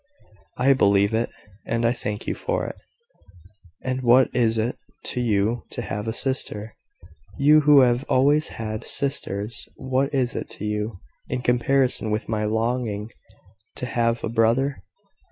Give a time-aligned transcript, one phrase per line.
[0.57, 1.29] "I believe it,
[1.63, 2.75] and I thank you for it."
[3.83, 6.73] "And what is it to you to have a sister
[7.37, 10.97] you who have always had sisters what is it to you,
[11.29, 13.11] in comparison with my longing
[13.75, 14.81] to have a brother?